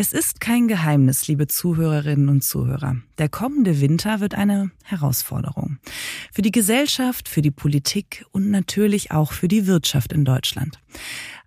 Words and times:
Es 0.00 0.14
ist 0.14 0.40
kein 0.40 0.66
Geheimnis, 0.66 1.28
liebe 1.28 1.46
Zuhörerinnen 1.46 2.30
und 2.30 2.42
Zuhörer. 2.42 2.96
Der 3.18 3.28
kommende 3.28 3.82
Winter 3.82 4.20
wird 4.20 4.34
eine 4.34 4.70
Herausforderung. 4.82 5.76
Für 6.32 6.40
die 6.40 6.52
Gesellschaft, 6.52 7.28
für 7.28 7.42
die 7.42 7.50
Politik 7.50 8.24
und 8.32 8.50
natürlich 8.50 9.10
auch 9.10 9.32
für 9.32 9.46
die 9.46 9.66
Wirtschaft 9.66 10.14
in 10.14 10.24
Deutschland. 10.24 10.80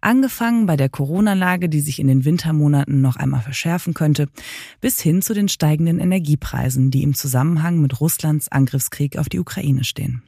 Angefangen 0.02 0.68
bei 0.68 0.76
der 0.76 0.89
Corona-Lage, 0.89 1.68
die 1.68 1.79
sich 1.79 1.97
in 1.97 2.08
den 2.08 2.26
Wintermonaten 2.26 3.02
noch 3.02 3.16
einmal 3.16 3.42
verschärfen 3.42 3.96
könnte, 3.96 4.28
bis 4.81 5.01
hin 5.01 5.24
zu 5.24 5.33
den 5.33 5.47
steigenden 5.47 5.99
Energiepreisen, 5.99 6.92
die 6.92 7.01
im 7.01 7.15
Zusammenhang 7.15 7.79
mit 7.79 8.01
Russlands 8.01 8.49
Angriffskrieg 8.49 9.17
auf 9.17 9.29
die 9.29 9.40
Ukraine 9.40 9.83
stehen. 9.83 10.22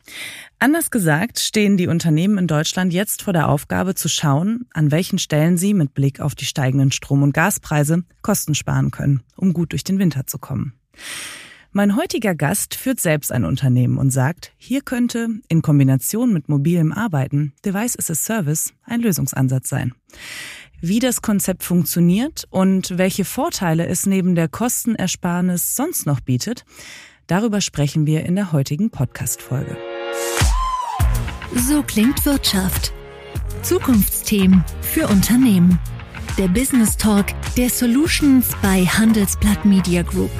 Anders 0.65 0.89
gesagt 0.89 1.37
stehen 1.37 1.77
die 1.77 1.85
Unternehmen 1.85 2.39
in 2.39 2.47
Deutschland 2.47 2.91
jetzt 2.91 3.21
vor 3.21 3.33
der 3.33 3.49
Aufgabe 3.49 3.93
zu 3.93 4.09
schauen, 4.09 4.65
an 4.73 4.89
welchen 4.89 5.19
Stellen 5.19 5.57
sie 5.57 5.75
mit 5.75 5.93
Blick 5.93 6.19
auf 6.19 6.33
die 6.33 6.45
steigenden 6.45 6.91
Strom- 6.91 7.21
und 7.21 7.35
Gaspreise 7.35 8.03
Kosten 8.23 8.55
sparen 8.55 8.89
können, 8.89 9.21
um 9.35 9.53
gut 9.53 9.73
durch 9.73 9.83
den 9.83 9.99
Winter 9.99 10.25
zu 10.25 10.39
kommen. 10.39 10.73
Mein 11.71 11.95
heutiger 11.95 12.33
Gast 12.33 12.73
führt 12.73 12.99
selbst 12.99 13.31
ein 13.31 13.45
Unternehmen 13.45 13.99
und 13.99 14.09
sagt, 14.09 14.53
hier 14.57 14.81
könnte 14.81 15.27
in 15.49 15.61
Kombination 15.61 16.33
mit 16.33 16.49
mobilem 16.49 16.91
Arbeiten 16.91 17.53
Device 17.63 17.99
as 17.99 18.09
a 18.09 18.15
Service 18.15 18.73
ein 18.85 19.01
Lösungsansatz 19.01 19.69
sein. 19.69 19.93
Wie 20.81 20.97
das 20.97 21.21
Konzept 21.21 21.61
funktioniert 21.61 22.47
und 22.49 22.97
welche 22.97 23.23
Vorteile 23.23 23.85
es 23.85 24.07
neben 24.07 24.33
der 24.33 24.47
Kostenersparnis 24.47 25.75
sonst 25.75 26.07
noch 26.07 26.21
bietet, 26.21 26.65
darüber 27.27 27.61
sprechen 27.61 28.07
wir 28.07 28.25
in 28.25 28.35
der 28.35 28.51
heutigen 28.51 28.89
Podcast-Folge. 28.89 29.77
So 31.57 31.81
klingt 31.83 32.25
Wirtschaft. 32.25 32.91
Zukunftsthemen 33.61 34.61
für 34.81 35.07
Unternehmen. 35.07 35.79
Der 36.37 36.49
Business 36.49 36.97
Talk 36.97 37.27
der 37.55 37.69
Solutions 37.69 38.51
bei 38.61 38.85
Handelsblatt 38.85 39.63
Media 39.63 40.01
Group. 40.01 40.31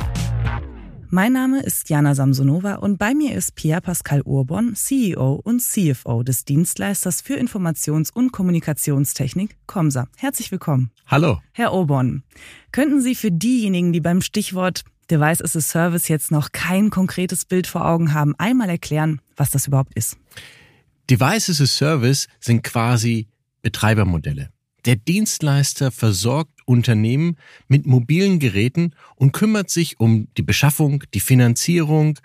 Mein 1.09 1.31
Name 1.31 1.63
ist 1.63 1.89
Jana 1.89 2.15
Samsonova 2.15 2.75
und 2.75 2.97
bei 2.97 3.13
mir 3.13 3.33
ist 3.33 3.55
Pierre 3.55 3.79
Pascal 3.79 4.23
Urban, 4.23 4.75
CEO 4.75 5.39
und 5.41 5.61
CFO 5.61 6.21
des 6.21 6.43
Dienstleisters 6.43 7.21
für 7.21 7.35
Informations- 7.35 8.11
und 8.11 8.33
Kommunikationstechnik 8.33 9.55
Comsa. 9.67 10.09
Herzlich 10.17 10.51
willkommen. 10.51 10.91
Hallo. 11.07 11.39
Herr 11.53 11.73
Urban, 11.73 12.23
könnten 12.73 12.99
Sie 12.99 13.15
für 13.15 13.31
diejenigen, 13.31 13.93
die 13.93 14.01
beim 14.01 14.19
Stichwort 14.19 14.83
Device 15.09 15.41
as 15.41 15.55
a 15.55 15.61
Service 15.61 16.09
jetzt 16.09 16.31
noch 16.31 16.51
kein 16.51 16.89
konkretes 16.89 17.45
Bild 17.45 17.67
vor 17.67 17.85
Augen 17.85 18.13
haben, 18.13 18.35
einmal 18.37 18.67
erklären, 18.67 19.21
was 19.37 19.51
das 19.51 19.67
überhaupt 19.67 19.93
ist? 19.95 20.17
Device 21.09 21.51
as 21.51 21.61
a 21.61 21.67
Service 21.67 22.27
sind 22.39 22.63
quasi 22.63 23.27
Betreibermodelle. 23.61 24.49
Der 24.85 24.95
Dienstleister 24.95 25.91
versorgt 25.91 26.61
Unternehmen 26.65 27.37
mit 27.67 27.85
mobilen 27.85 28.39
Geräten 28.39 28.91
und 29.15 29.31
kümmert 29.31 29.69
sich 29.69 29.99
um 29.99 30.27
die 30.35 30.41
Beschaffung, 30.41 31.03
die 31.13 31.19
Finanzierung, 31.19 32.17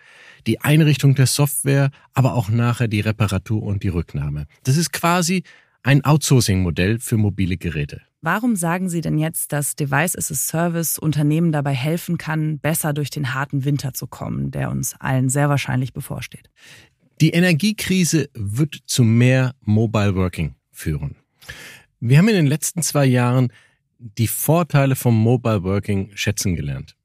die 0.46 0.62
Einrichtung 0.62 1.14
der 1.14 1.26
Software, 1.26 1.90
aber 2.14 2.34
auch 2.34 2.48
nachher 2.48 2.88
die 2.88 3.00
Reparatur 3.00 3.62
und 3.62 3.82
die 3.82 3.88
Rücknahme. 3.88 4.46
Das 4.62 4.78
ist 4.78 4.92
quasi 4.92 5.42
ein 5.82 6.04
Outsourcing-Modell 6.04 6.98
für 7.00 7.18
mobile 7.18 7.56
Geräte. 7.58 8.00
Warum 8.22 8.54
sagen 8.54 8.90
Sie 8.90 9.00
denn 9.00 9.16
jetzt, 9.16 9.50
dass 9.52 9.76
Device 9.76 10.14
as 10.14 10.30
a 10.30 10.34
Service 10.34 10.98
Unternehmen 10.98 11.52
dabei 11.52 11.72
helfen 11.72 12.18
kann, 12.18 12.58
besser 12.58 12.92
durch 12.92 13.08
den 13.08 13.32
harten 13.32 13.64
Winter 13.64 13.94
zu 13.94 14.06
kommen, 14.06 14.50
der 14.50 14.70
uns 14.70 14.94
allen 15.00 15.30
sehr 15.30 15.48
wahrscheinlich 15.48 15.94
bevorsteht? 15.94 16.50
Die 17.20 17.30
Energiekrise 17.30 18.30
wird 18.32 18.78
zu 18.86 19.04
mehr 19.04 19.54
Mobile 19.60 20.14
Working 20.14 20.54
führen. 20.70 21.16
Wir 22.00 22.16
haben 22.16 22.28
in 22.28 22.34
den 22.34 22.46
letzten 22.46 22.80
zwei 22.82 23.04
Jahren 23.04 23.52
die 23.98 24.26
Vorteile 24.26 24.96
vom 24.96 25.14
Mobile 25.14 25.62
Working 25.62 26.12
schätzen 26.14 26.56
gelernt. 26.56 26.96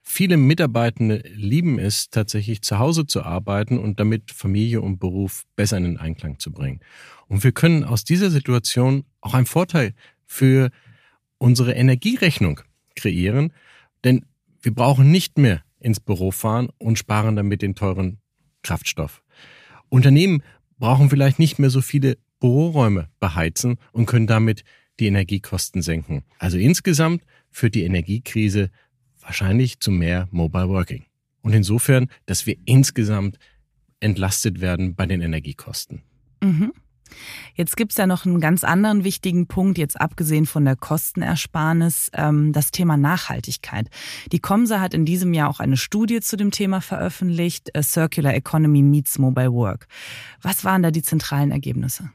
Viele 0.00 0.36
Mitarbeitende 0.36 1.24
lieben 1.34 1.80
es, 1.80 2.08
tatsächlich 2.08 2.62
zu 2.62 2.78
Hause 2.78 3.06
zu 3.06 3.24
arbeiten 3.24 3.78
und 3.78 3.98
damit 3.98 4.30
Familie 4.30 4.80
und 4.80 5.00
Beruf 5.00 5.44
besser 5.56 5.78
in 5.78 5.82
den 5.82 5.98
Einklang 5.98 6.38
zu 6.38 6.52
bringen. 6.52 6.78
Und 7.26 7.42
wir 7.42 7.50
können 7.50 7.82
aus 7.82 8.04
dieser 8.04 8.30
Situation 8.30 9.04
auch 9.22 9.34
einen 9.34 9.46
Vorteil 9.46 9.94
für 10.24 10.70
unsere 11.38 11.72
Energierechnung 11.72 12.60
kreieren, 12.94 13.52
denn 14.04 14.24
wir 14.62 14.72
brauchen 14.72 15.10
nicht 15.10 15.36
mehr 15.36 15.64
ins 15.80 15.98
Büro 15.98 16.30
fahren 16.30 16.68
und 16.78 16.96
sparen 16.96 17.34
damit 17.34 17.60
den 17.60 17.74
teuren 17.74 18.18
Kraftstoff. 18.62 19.23
Unternehmen 19.94 20.42
brauchen 20.76 21.08
vielleicht 21.08 21.38
nicht 21.38 21.60
mehr 21.60 21.70
so 21.70 21.80
viele 21.80 22.18
Büroräume 22.40 23.08
beheizen 23.20 23.76
und 23.92 24.06
können 24.06 24.26
damit 24.26 24.64
die 24.98 25.06
Energiekosten 25.06 25.82
senken. 25.82 26.24
Also 26.38 26.58
insgesamt 26.58 27.22
führt 27.50 27.76
die 27.76 27.84
Energiekrise 27.84 28.70
wahrscheinlich 29.20 29.78
zu 29.78 29.92
mehr 29.92 30.26
Mobile 30.32 30.68
Working. 30.68 31.04
Und 31.42 31.52
insofern, 31.52 32.08
dass 32.26 32.44
wir 32.44 32.56
insgesamt 32.64 33.38
entlastet 34.00 34.60
werden 34.60 34.96
bei 34.96 35.06
den 35.06 35.20
Energiekosten. 35.20 36.02
Mhm. 36.42 36.72
Jetzt 37.54 37.76
gibt's 37.76 37.96
ja 37.96 38.06
noch 38.06 38.26
einen 38.26 38.40
ganz 38.40 38.64
anderen 38.64 39.04
wichtigen 39.04 39.46
Punkt, 39.46 39.78
jetzt 39.78 40.00
abgesehen 40.00 40.46
von 40.46 40.64
der 40.64 40.76
Kostenersparnis, 40.76 42.10
ähm, 42.14 42.52
das 42.52 42.70
Thema 42.70 42.96
Nachhaltigkeit. 42.96 43.88
Die 44.32 44.40
Comsa 44.40 44.80
hat 44.80 44.94
in 44.94 45.04
diesem 45.04 45.34
Jahr 45.34 45.48
auch 45.48 45.60
eine 45.60 45.76
Studie 45.76 46.20
zu 46.20 46.36
dem 46.36 46.50
Thema 46.50 46.80
veröffentlicht, 46.80 47.76
A 47.76 47.82
Circular 47.82 48.34
Economy 48.34 48.82
Meets 48.82 49.18
Mobile 49.18 49.52
Work. 49.52 49.86
Was 50.42 50.64
waren 50.64 50.82
da 50.82 50.90
die 50.90 51.02
zentralen 51.02 51.50
Ergebnisse? 51.50 52.10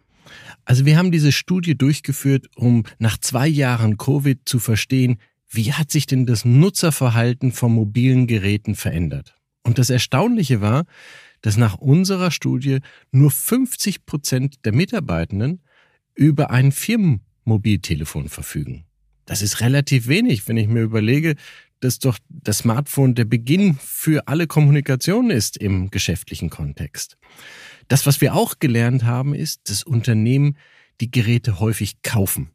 Also 0.66 0.86
wir 0.86 0.98
haben 0.98 1.12
diese 1.12 1.32
Studie 1.32 1.78
durchgeführt, 1.78 2.48
um 2.56 2.84
nach 3.00 3.18
zwei 3.18 3.48
Jahren 3.48 3.98
Covid 3.98 4.42
zu 4.46 4.60
verstehen, 4.60 5.20
wie 5.50 5.74
hat 5.74 5.92
sich 5.92 6.06
denn 6.06 6.26
das 6.26 6.46
Nutzerverhalten 6.46 7.52
von 7.52 7.74
mobilen 7.74 8.28
Geräten 8.28 8.76
verändert. 8.76 9.39
Und 9.64 9.78
das 9.78 9.90
Erstaunliche 9.90 10.62
war, 10.62 10.86
dass 11.42 11.58
nach 11.58 11.78
unserer 11.78 12.32
Studie 12.32 12.80
nur 13.12 13.32
50 13.32 14.06
Prozent 14.06 14.66
der 14.66 14.74
Mitarbeitenden 14.74 15.62
über 16.16 16.52
ein 16.52 16.72
Firmenmobiltelefon 16.72 18.30
verfügen. 18.30 18.86
Das 19.26 19.42
ist 19.42 19.62
relativ 19.62 20.08
wenig, 20.08 20.48
wenn 20.48 20.58
ich 20.58 20.68
mir 20.68 20.82
überlege, 20.82 21.36
dass 21.80 22.00
doch 22.00 22.18
das 22.28 22.60
Smartphone 22.60 23.16
der 23.16 23.26
Beginn 23.26 23.78
für 23.80 24.28
alle 24.28 24.48
Kommunikation 24.48 25.30
ist 25.30 25.56
im 25.56 25.92
geschäftlichen 25.92 26.50
Kontext. 26.50 27.18
Das, 27.88 28.06
was 28.06 28.22
wir 28.22 28.34
auch 28.36 28.60
gelernt 28.60 29.04
haben, 29.04 29.34
ist, 29.34 29.70
dass 29.70 29.84
Unternehmen 29.84 30.58
die 31.00 31.12
Geräte 31.12 31.60
häufig 31.60 32.02
kaufen 32.02 32.50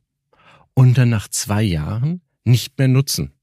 und 0.74 0.98
dann 0.98 1.08
nach 1.08 1.28
zwei 1.28 1.62
Jahren 1.62 2.20
nicht 2.44 2.78
mehr 2.78 2.88
nutzen. 2.88 3.33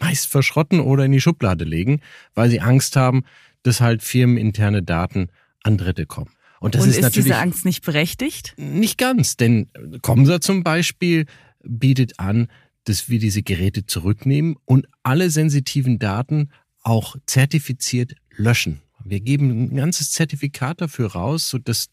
Meist 0.00 0.26
verschrotten 0.26 0.80
oder 0.80 1.04
in 1.04 1.12
die 1.12 1.20
Schublade 1.20 1.64
legen, 1.64 2.00
weil 2.34 2.50
sie 2.50 2.60
Angst 2.60 2.96
haben, 2.96 3.24
dass 3.62 3.80
halt 3.80 4.02
firmeninterne 4.02 4.82
Daten 4.82 5.28
an 5.62 5.78
Dritte 5.78 6.06
kommen. 6.06 6.30
Und 6.60 6.74
das 6.74 6.82
und 6.82 6.90
ist, 6.90 6.96
ist 6.96 7.02
natürlich 7.02 7.26
diese 7.26 7.38
Angst 7.38 7.64
nicht 7.64 7.84
berechtigt? 7.84 8.54
Nicht 8.56 8.98
ganz, 8.98 9.36
denn 9.36 9.70
Comsa 10.02 10.40
zum 10.40 10.64
Beispiel 10.64 11.26
bietet 11.62 12.18
an, 12.18 12.48
dass 12.84 13.08
wir 13.08 13.18
diese 13.18 13.42
Geräte 13.42 13.86
zurücknehmen 13.86 14.56
und 14.64 14.86
alle 15.02 15.30
sensitiven 15.30 15.98
Daten 15.98 16.50
auch 16.82 17.16
zertifiziert 17.26 18.14
löschen. 18.36 18.80
Wir 19.04 19.20
geben 19.20 19.50
ein 19.50 19.76
ganzes 19.76 20.10
Zertifikat 20.12 20.80
dafür 20.80 21.12
raus, 21.12 21.48
so 21.48 21.58
dass 21.58 21.90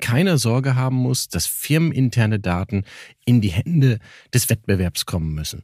keiner 0.00 0.38
Sorge 0.38 0.74
haben 0.74 0.96
muss, 0.96 1.28
dass 1.28 1.46
firmeninterne 1.46 2.40
Daten 2.40 2.84
in 3.24 3.40
die 3.40 3.50
Hände 3.50 3.98
des 4.32 4.50
Wettbewerbs 4.50 5.06
kommen 5.06 5.34
müssen. 5.34 5.62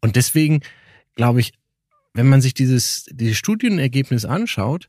Und 0.00 0.16
deswegen 0.16 0.60
glaube 1.14 1.40
ich, 1.40 1.52
wenn 2.14 2.28
man 2.28 2.40
sich 2.40 2.54
dieses, 2.54 3.06
dieses 3.10 3.36
Studienergebnis 3.36 4.24
anschaut, 4.24 4.88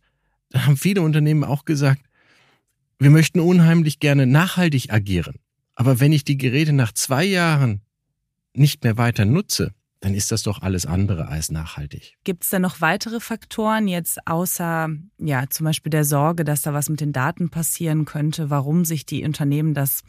dann 0.49 0.65
haben 0.65 0.77
viele 0.77 1.01
Unternehmen 1.01 1.43
auch 1.43 1.65
gesagt, 1.65 2.01
wir 2.99 3.09
möchten 3.09 3.39
unheimlich 3.39 3.99
gerne 3.99 4.27
nachhaltig 4.27 4.91
agieren. 4.91 5.35
Aber 5.75 5.99
wenn 5.99 6.11
ich 6.11 6.23
die 6.23 6.37
Geräte 6.37 6.73
nach 6.73 6.91
zwei 6.91 7.23
Jahren 7.23 7.81
nicht 8.53 8.83
mehr 8.83 8.97
weiter 8.97 9.25
nutze, 9.25 9.73
dann 10.01 10.15
ist 10.15 10.31
das 10.31 10.43
doch 10.43 10.61
alles 10.61 10.85
andere 10.85 11.27
als 11.27 11.51
nachhaltig. 11.51 12.15
Gibt 12.23 12.43
es 12.43 12.49
da 12.49 12.59
noch 12.59 12.81
weitere 12.81 13.19
Faktoren 13.19 13.87
jetzt 13.87 14.19
außer 14.27 14.89
ja 15.19 15.45
zum 15.49 15.63
Beispiel 15.63 15.91
der 15.91 16.03
Sorge, 16.03 16.43
dass 16.43 16.63
da 16.63 16.73
was 16.73 16.89
mit 16.89 17.01
den 17.01 17.13
Daten 17.13 17.49
passieren 17.49 18.05
könnte, 18.05 18.49
warum 18.49 18.83
sich 18.83 19.05
die 19.05 19.23
Unternehmen 19.23 19.73
das 19.75 20.01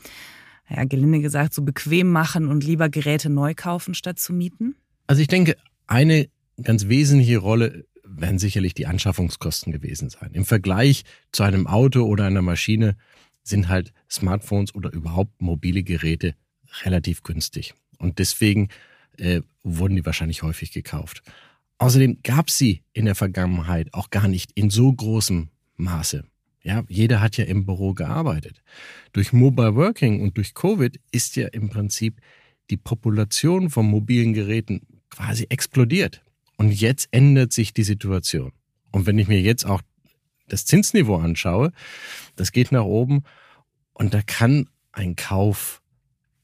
ja 0.69 0.85
gelinde 0.85 1.21
gesagt 1.21 1.53
so 1.53 1.63
bequem 1.63 2.11
machen 2.11 2.49
und 2.49 2.65
lieber 2.65 2.89
Geräte 2.89 3.29
neu 3.29 3.55
kaufen 3.55 3.95
statt 3.95 4.19
zu 4.19 4.33
mieten? 4.33 4.77
Also 5.07 5.21
ich 5.21 5.29
denke, 5.29 5.57
eine 5.87 6.29
ganz 6.63 6.89
wesentliche 6.89 7.39
Rolle 7.39 7.87
werden 8.05 8.39
sicherlich 8.39 8.75
die 8.75 8.87
Anschaffungskosten 8.87 9.73
gewesen 9.73 10.11
sein. 10.11 10.31
Im 10.33 10.45
Vergleich 10.45 11.05
zu 11.33 11.43
einem 11.43 11.67
Auto 11.67 12.05
oder 12.05 12.27
einer 12.27 12.43
Maschine 12.43 12.97
sind 13.43 13.69
halt 13.69 13.93
Smartphones 14.11 14.75
oder 14.75 14.93
überhaupt 14.93 15.41
mobile 15.41 15.83
Geräte 15.83 16.35
relativ 16.85 17.23
günstig. 17.23 17.75
Und 17.99 18.19
deswegen 18.19 18.69
äh, 19.19 19.43
wurden 19.63 19.97
die 19.97 20.07
wahrscheinlich 20.07 20.43
häufig 20.43 20.73
gekauft. 20.73 21.23
Außerdem 21.79 22.19
gab 22.23 22.49
es 22.49 22.59
sie 22.59 22.83
in 22.93 23.07
der 23.07 23.15
Vergangenheit 23.15 23.93
auch 23.93 24.11
gar 24.11 24.29
nicht 24.29 24.53
in 24.55 24.71
so 24.71 24.93
großem 24.93 25.49
Maße. 25.77 26.25
Ja, 26.63 26.85
jeder 26.89 27.21
hat 27.21 27.37
ja 27.37 27.45
im 27.45 27.67
Büro 27.67 27.93
gearbeitet. 27.93 28.63
Durch 29.13 29.33
Mobile 29.33 29.75
Working 29.75 30.21
und 30.21 30.37
durch 30.37 30.55
Covid 30.55 31.01
ist 31.11 31.35
ja 31.35 31.49
im 31.49 31.71
Prinzip 31.71 32.21
die 32.71 32.77
Population 32.77 33.69
von 33.69 33.87
mobilen 33.87 34.33
Geräten 34.33 34.87
quasi 35.13 35.47
explodiert. 35.51 36.23
Und 36.57 36.71
jetzt 36.71 37.09
ändert 37.11 37.53
sich 37.53 37.73
die 37.73 37.83
Situation. 37.83 38.53
Und 38.91 39.07
wenn 39.07 39.19
ich 39.19 39.29
mir 39.29 39.41
jetzt 39.41 39.65
auch 39.65 39.83
das 40.49 40.65
Zinsniveau 40.65 41.17
anschaue, 41.17 41.73
das 42.37 42.53
geht 42.53 42.73
nach 42.73 42.85
oben 42.85 43.25
und 43.95 44.15
da 44.15 44.23
kann 44.23 44.69
ein 44.93 45.17
Kauf 45.17 45.82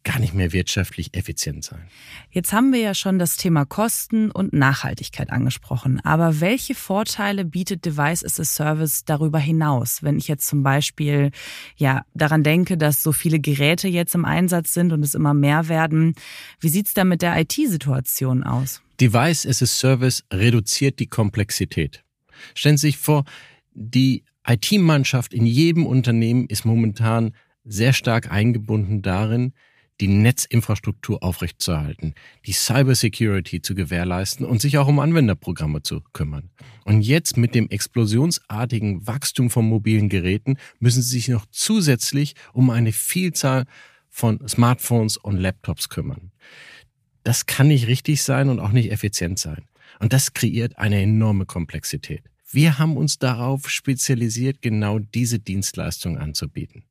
gar 0.05 0.19
nicht 0.21 0.33
mehr 0.33 0.53
wirtschaftlich 0.53 1.15
effizient 1.15 1.65
sein. 1.65 1.89
Jetzt 2.31 2.53
haben 2.53 2.73
wir 2.73 2.81
ja 2.81 2.95
schon 2.95 3.19
das 3.19 3.37
Thema 3.37 3.65
Kosten 3.65 4.31
und 4.31 4.53
Nachhaltigkeit 4.53 5.31
angesprochen. 5.31 6.01
Aber 6.05 6.41
welche 6.41 6.75
Vorteile 6.75 7.45
bietet 7.45 7.85
Device 7.85 8.25
as 8.25 8.41
a 8.41 8.45
Service 8.45 9.05
darüber 9.05 9.39
hinaus? 9.39 10.03
Wenn 10.03 10.17
ich 10.17 10.29
jetzt 10.29 10.47
zum 10.47 10.63
Beispiel 10.63 11.31
ja 11.77 12.05
daran 12.15 12.43
denke, 12.43 12.79
dass 12.79 13.03
so 13.03 13.13
viele 13.13 13.41
Geräte 13.41 13.89
jetzt 13.89 14.15
im 14.15 14.25
Einsatz 14.25 14.73
sind 14.73 14.93
und 14.93 15.03
es 15.03 15.15
immer 15.15 15.35
mehr 15.35 15.69
werden, 15.69 16.15
wie 16.61 16.69
sieht's 16.69 16.95
da 16.95 17.05
mit 17.05 17.23
der 17.23 17.39
IT-Situation 17.41 18.45
aus? 18.45 18.81
Device 19.01 19.47
as 19.47 19.63
a 19.63 19.67
Service 19.67 20.25
reduziert 20.33 20.99
die 20.99 21.07
Komplexität. 21.07 22.03
Stellen 22.55 22.77
Sie 22.77 22.89
sich 22.89 22.99
vor, 22.99 23.25
die 23.75 24.25
IT-Mannschaft 24.47 25.35
in 25.35 25.47
jedem 25.47 25.87
Unternehmen 25.87 26.47
ist 26.47 26.65
momentan 26.65 27.35
sehr 27.65 27.93
stark 27.93 28.33
eingebunden 28.33 29.03
darin, 29.03 29.53
die 30.01 30.09
Netzinfrastruktur 30.09 31.23
aufrechtzuerhalten, 31.23 32.15
die 32.47 32.53
Cybersecurity 32.53 33.63
zu 33.63 33.75
gewährleisten 33.75 34.47
und 34.47 34.61
sich 34.61 34.79
auch 34.79 34.87
um 34.87 35.01
Anwenderprogramme 35.01 35.83
zu 35.83 36.03
kümmern. 36.13 36.51
Und 36.85 37.03
jetzt 37.03 37.37
mit 37.37 37.55
dem 37.55 37.69
explosionsartigen 37.69 39.07
Wachstum 39.07 39.51
von 39.51 39.67
mobilen 39.67 40.09
Geräten 40.09 40.57
müssen 40.79 41.03
sie 41.03 41.11
sich 41.11 41.29
noch 41.29 41.47
zusätzlich 41.51 42.35
um 42.53 42.71
eine 42.71 42.93
Vielzahl 42.93 43.65
von 44.09 44.47
Smartphones 44.49 45.17
und 45.17 45.37
Laptops 45.37 45.89
kümmern. 45.89 46.33
Das 47.25 47.47
kann 47.47 47.69
nicht 47.69 47.89
richtig 47.89 48.23
sein 48.23 48.49
und 48.49 48.61
auch 48.61 48.73
nicht 48.73 48.91
effizient 48.91 49.39
sein. 49.39 49.65
Und 50.01 50.13
das 50.13 50.33
kreiert 50.33 50.79
eine 50.79 51.03
enorme 51.03 51.45
Komplexität. 51.45 52.23
Wir 52.51 52.79
haben 52.79 52.97
uns 52.97 53.19
darauf 53.19 53.69
spezialisiert, 53.69 54.63
genau 54.63 54.99
diese 54.99 55.39
Dienstleistung 55.39 56.17
anzubieten. 56.17 56.85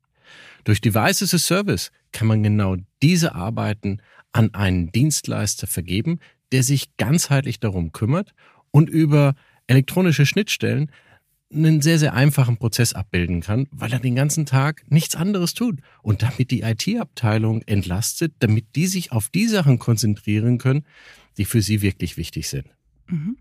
Durch 0.64 0.82
Device 0.82 1.22
as 1.22 1.46
Service 1.46 1.92
kann 2.12 2.28
man 2.28 2.44
genau 2.44 2.78
diese 3.02 3.36
Arbeiten 3.36 4.02
an 4.32 4.54
einen 4.54 4.92
Dienstleister 4.92 5.68
vergeben, 5.68 6.20
der 6.52 6.64
sich 6.64 6.96
ganzheitlich 6.98 7.60
darum 7.60 7.92
kümmert 7.92 8.34
und 8.72 8.90
über 8.90 9.36
elektronische 9.68 10.26
Schnittstellen 10.26 10.92
einen 11.54 11.82
sehr, 11.82 11.98
sehr 11.98 12.14
einfachen 12.14 12.58
Prozess 12.58 12.94
abbilden 12.94 13.42
kann, 13.42 13.68
weil 13.72 13.94
er 13.94 14.00
den 14.00 14.16
ganzen 14.16 14.46
Tag 14.46 14.84
nichts 14.90 15.16
anderes 15.16 15.54
tut 15.54 15.80
und 16.02 16.22
damit 16.22 16.52
die 16.52 16.62
IT-Abteilung 16.62 17.62
entlastet, 17.64 18.34
damit 18.40 18.76
die 18.76 18.88
sich 18.88 19.12
auf 19.12 19.30
die 19.30 19.48
Sachen 19.48 19.80
konzentrieren 19.80 20.58
können, 20.58 20.86
die 21.38 21.46
für 21.46 21.62
sie 21.62 21.82
wirklich 21.82 22.18
wichtig 22.18 22.50
sind. 22.50 22.68
Mhm. 23.08 23.38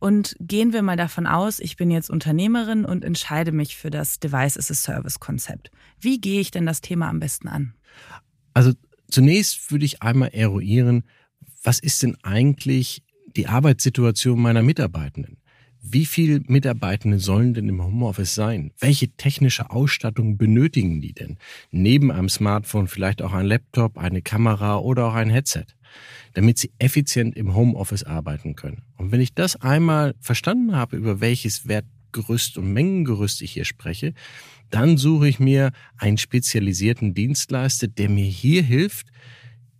Und 0.00 0.36
gehen 0.38 0.72
wir 0.72 0.82
mal 0.82 0.96
davon 0.96 1.26
aus, 1.26 1.58
ich 1.58 1.76
bin 1.76 1.90
jetzt 1.90 2.08
Unternehmerin 2.08 2.84
und 2.84 3.04
entscheide 3.04 3.52
mich 3.52 3.76
für 3.76 3.90
das 3.90 4.20
Device 4.20 4.56
as 4.56 4.70
a 4.70 4.74
Service 4.74 5.18
Konzept. 5.18 5.70
Wie 6.00 6.20
gehe 6.20 6.40
ich 6.40 6.50
denn 6.50 6.66
das 6.66 6.80
Thema 6.80 7.08
am 7.08 7.18
besten 7.18 7.48
an? 7.48 7.74
Also 8.54 8.72
zunächst 9.10 9.72
würde 9.72 9.84
ich 9.84 10.02
einmal 10.02 10.30
eruieren, 10.32 11.04
was 11.62 11.80
ist 11.80 12.02
denn 12.02 12.16
eigentlich 12.22 13.02
die 13.36 13.48
Arbeitssituation 13.48 14.40
meiner 14.40 14.62
Mitarbeitenden? 14.62 15.38
Wie 15.80 16.06
viele 16.06 16.40
Mitarbeitende 16.46 17.18
sollen 17.18 17.54
denn 17.54 17.68
im 17.68 17.82
Homeoffice 17.82 18.34
sein? 18.34 18.72
Welche 18.78 19.08
technische 19.10 19.70
Ausstattung 19.70 20.36
benötigen 20.36 21.00
die 21.00 21.12
denn? 21.12 21.38
Neben 21.70 22.10
einem 22.10 22.28
Smartphone 22.28 22.88
vielleicht 22.88 23.22
auch 23.22 23.32
ein 23.32 23.46
Laptop, 23.46 23.96
eine 23.96 24.20
Kamera 24.20 24.78
oder 24.78 25.06
auch 25.06 25.14
ein 25.14 25.30
Headset, 25.30 25.66
damit 26.34 26.58
sie 26.58 26.70
effizient 26.78 27.36
im 27.36 27.54
Homeoffice 27.54 28.04
arbeiten 28.04 28.56
können. 28.56 28.82
Und 28.96 29.12
wenn 29.12 29.20
ich 29.20 29.34
das 29.34 29.56
einmal 29.56 30.14
verstanden 30.20 30.74
habe, 30.74 30.96
über 30.96 31.20
welches 31.20 31.68
Wertgerüst 31.68 32.58
und 32.58 32.72
Mengengerüst 32.72 33.42
ich 33.42 33.52
hier 33.52 33.64
spreche, 33.64 34.14
dann 34.70 34.96
suche 34.96 35.28
ich 35.28 35.38
mir 35.38 35.72
einen 35.96 36.18
spezialisierten 36.18 37.14
Dienstleister, 37.14 37.88
der 37.88 38.08
mir 38.08 38.26
hier 38.26 38.62
hilft, 38.62 39.08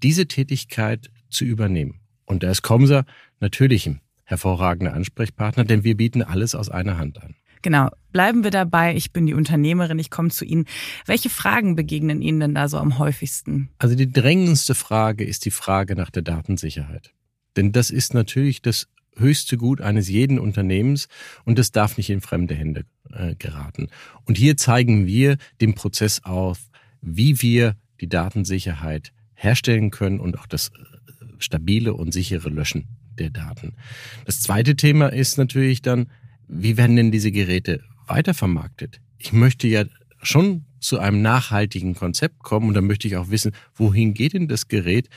diese 0.03 0.27
Tätigkeit 0.27 1.11
zu 1.29 1.45
übernehmen. 1.45 2.01
Und 2.25 2.43
da 2.43 2.51
ist 2.51 2.63
Comsa 2.63 3.05
natürlich 3.41 3.87
ein 3.87 4.01
hervorragender 4.25 4.95
Ansprechpartner, 4.95 5.65
denn 5.65 5.85
wir 5.85 5.97
bieten 5.97 6.23
alles 6.23 6.55
aus 6.55 6.69
einer 6.69 6.99
Hand 6.99 7.23
an. 7.23 7.35
Genau, 7.63 7.89
bleiben 8.13 8.45
wir 8.45 8.51
dabei. 8.51 8.95
Ich 8.95 9.13
bin 9.13 9.27
die 9.27 9.35
Unternehmerin, 9.35 9.99
ich 9.99 10.11
komme 10.11 10.31
zu 10.31 10.45
Ihnen. 10.45 10.67
Welche 11.07 11.31
Fragen 11.31 11.77
begegnen 11.77 12.23
Ihnen 12.23 12.41
denn 12.41 12.55
da 12.55 12.69
so 12.69 12.79
am 12.79 12.99
häufigsten? 12.99 13.71
Also 13.79 13.95
die 13.95 14.11
drängendste 14.11 14.75
Frage 14.75 15.25
ist 15.25 15.45
die 15.45 15.51
Frage 15.51 15.95
nach 15.95 16.11
der 16.11 16.23
Datensicherheit. 16.23 17.13
Denn 17.57 17.73
das 17.73 17.91
ist 17.91 18.15
natürlich 18.15 18.63
das 18.63 18.87
höchste 19.17 19.57
Gut 19.57 19.81
eines 19.81 20.09
jeden 20.09 20.39
Unternehmens 20.39 21.09
und 21.45 21.59
das 21.59 21.73
darf 21.73 21.97
nicht 21.97 22.11
in 22.11 22.21
fremde 22.21 22.55
Hände 22.55 22.85
äh, 23.13 23.35
geraten. 23.35 23.89
Und 24.25 24.39
hier 24.39 24.57
zeigen 24.57 25.07
wir 25.07 25.37
den 25.61 25.75
Prozess 25.75 26.23
auf, 26.25 26.59
wie 27.01 27.43
wir 27.43 27.77
die 28.01 28.09
Datensicherheit 28.09 29.13
herstellen 29.35 29.91
können 29.91 30.21
und 30.21 30.39
auch 30.39 30.47
das 30.47 30.69
äh, 30.69 31.25
stabile 31.39 31.95
und 31.95 32.13
sichere 32.13 32.49
Löschen 32.49 32.87
der 33.19 33.31
Daten. 33.31 33.75
Das 34.25 34.41
zweite 34.41 34.77
Thema 34.77 35.13
ist 35.13 35.39
natürlich 35.39 35.83
dann, 35.83 36.07
wie 36.49 36.77
werden 36.77 36.97
denn 36.97 37.13
diese 37.13 37.31
Geräte 37.31 37.83
weitervermarktet? 38.07 39.01
Ich 39.19 39.33
möchte 39.33 39.69
ja 39.69 39.85
schon 40.23 40.65
zu 40.81 40.99
einem 40.99 41.23
nachhaltigen 41.23 41.95
Konzept 41.95 42.41
kommen 42.41 42.69
und 42.69 42.75
dann 42.75 42.87
möchte 42.87 43.09
ich 43.09 43.17
auch 43.17 43.31
wissen, 43.31 43.53
wohin 43.75 44.15
geht 44.15 44.33
denn 44.33 44.49
das 44.49 44.69
Gerät? 44.69 45.09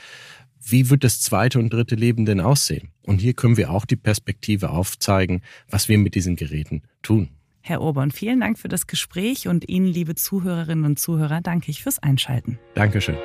Wie 0.64 0.90
wird 0.90 1.02
das 1.02 1.20
zweite 1.20 1.58
und 1.58 1.72
dritte 1.72 1.94
Leben 1.94 2.24
denn 2.24 2.40
aussehen? 2.40 2.90
Und 3.02 3.20
hier 3.20 3.34
können 3.34 3.56
wir 3.56 3.70
auch 3.70 3.84
die 3.84 3.96
Perspektive 3.96 4.70
aufzeigen, 4.70 5.42
was 5.68 5.88
wir 5.88 5.98
mit 5.98 6.14
diesen 6.14 6.36
Geräten 6.36 6.82
tun. 7.02 7.30
Herr 7.60 7.80
Obern, 7.80 8.10
vielen 8.10 8.40
Dank 8.40 8.58
für 8.58 8.68
das 8.68 8.86
Gespräch 8.86 9.48
und 9.48 9.68
Ihnen, 9.68 9.86
liebe 9.86 10.14
Zuhörerinnen 10.14 10.84
und 10.84 10.98
Zuhörer, 10.98 11.40
danke 11.40 11.70
ich 11.70 11.82
fürs 11.82 12.00
Einschalten. 12.00 12.58
Dankeschön. 12.74 13.16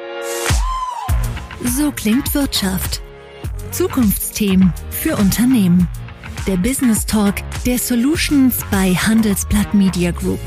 So 1.63 1.91
klingt 1.91 2.33
Wirtschaft. 2.35 3.01
Zukunftsthemen 3.71 4.73
für 4.91 5.17
Unternehmen. 5.17 5.87
Der 6.47 6.55
Business 6.55 7.05
Talk 7.05 7.35
der 7.65 7.77
Solutions 7.77 8.59
bei 8.71 8.93
Handelsblatt 8.93 9.73
Media 9.73 10.11
Group. 10.11 10.39